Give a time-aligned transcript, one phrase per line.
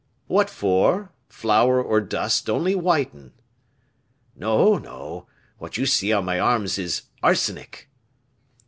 [0.25, 1.11] "What for?
[1.29, 3.33] Flour or dust only whiten."
[4.35, 5.27] "No, no;
[5.59, 7.87] what you see on my arms is arsenic."